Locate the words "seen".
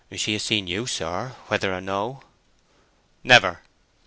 0.41-0.65